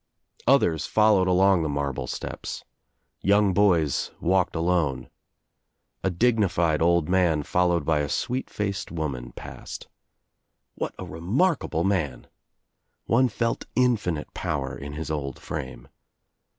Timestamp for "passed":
9.33-9.89